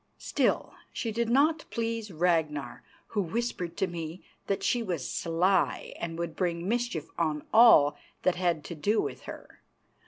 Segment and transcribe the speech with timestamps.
[0.17, 6.17] Still, she did not please Ragnar, who whispered to me that she was sly and
[6.17, 9.61] would bring mischief on all that had to do with her.